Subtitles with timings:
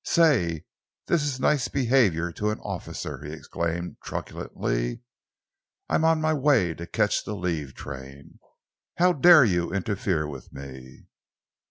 [0.03, 0.65] "Say,
[1.05, 5.01] this is nice behaviour to an officer!" he exclaimed truculently.
[5.89, 8.39] "I am on my way to catch the leave train.
[8.97, 11.03] How dare you interfere with me!"